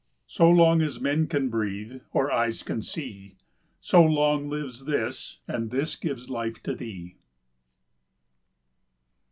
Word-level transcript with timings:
So 0.25 0.49
long 0.49 0.81
as 0.81 0.99
men 0.99 1.27
can 1.27 1.49
breathe, 1.49 2.01
or 2.11 2.31
eyes 2.31 2.63
can 2.63 2.81
see, 2.81 3.35
So 3.79 4.01
long 4.03 4.49
lives 4.49 4.85
this, 4.85 5.37
and 5.47 5.69
this 5.69 5.95
gives 5.95 6.27
life 6.27 6.63
to 6.63 6.73
thee. 6.73 7.17